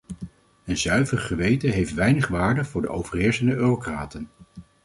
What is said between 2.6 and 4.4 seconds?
voor de overheersende eurocraten.